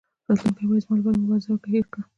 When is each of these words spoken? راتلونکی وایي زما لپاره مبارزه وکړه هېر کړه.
راتلونکی 0.27 0.63
وایي 0.67 0.81
زما 0.83 0.95
لپاره 0.97 1.15
مبارزه 1.21 1.49
وکړه 1.51 1.71
هېر 1.75 1.85
کړه. 1.91 2.03